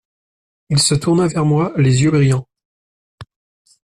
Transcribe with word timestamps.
Il 0.71 0.79
se 0.79 0.95
tourna 0.95 1.27
vers 1.27 1.45
moi, 1.45 1.73
les 1.77 2.01
yeux 2.01 2.09
brillants. 2.09 2.47